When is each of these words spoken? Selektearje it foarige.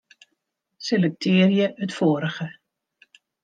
Selektearje 0.87 1.67
it 1.87 1.95
foarige. 1.99 2.51